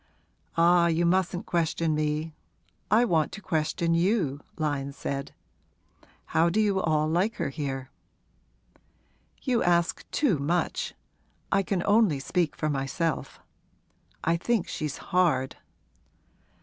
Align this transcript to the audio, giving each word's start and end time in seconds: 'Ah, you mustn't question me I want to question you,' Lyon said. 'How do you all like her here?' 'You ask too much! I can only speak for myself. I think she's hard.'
'Ah, 0.57 0.87
you 0.87 1.05
mustn't 1.05 1.45
question 1.45 1.93
me 1.93 2.33
I 2.89 3.05
want 3.05 3.31
to 3.33 3.39
question 3.39 3.93
you,' 3.93 4.39
Lyon 4.57 4.93
said. 4.93 5.31
'How 6.25 6.49
do 6.49 6.59
you 6.59 6.81
all 6.81 7.07
like 7.07 7.35
her 7.35 7.49
here?' 7.49 7.91
'You 9.43 9.61
ask 9.61 10.09
too 10.09 10.39
much! 10.39 10.95
I 11.51 11.61
can 11.61 11.83
only 11.85 12.19
speak 12.19 12.55
for 12.55 12.67
myself. 12.67 13.41
I 14.23 14.37
think 14.37 14.67
she's 14.67 14.97
hard.' 15.13 15.57